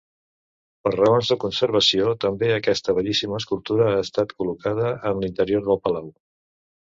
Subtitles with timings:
[0.85, 6.11] Per raons de conservació, també aquesta bellíssima escultura ha estat col·locada en l'interior del palau.